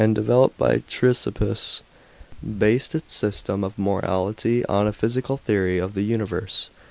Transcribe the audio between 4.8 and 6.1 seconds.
a physical theory of